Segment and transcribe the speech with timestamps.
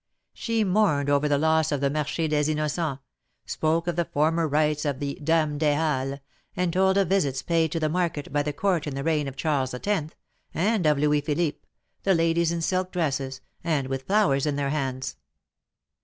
[0.33, 3.03] She mourned over the loss of the Marche des Innocents,
[3.45, 6.21] spoke of the former rights of the Dames des HalleSj
[6.55, 9.35] and told of visits paid to the market by the Court in the reign of
[9.35, 10.15] Charles X.
[10.55, 11.67] and of Louis Philippe,
[12.01, 15.17] the ladies in silk dresses, and with flowers in their hands.